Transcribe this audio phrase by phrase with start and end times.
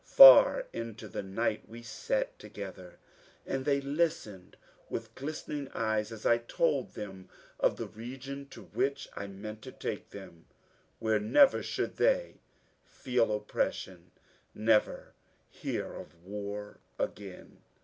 [0.03, 2.97] Far into the night we sat together;
[3.45, 4.57] and they listened
[4.89, 9.71] with glistening eyes as I told them of the region to which I meant to
[9.71, 10.47] take them,
[10.97, 12.39] where never should they
[12.83, 14.09] feel oppression,
[14.55, 15.13] Never
[15.51, 17.61] hear of war again.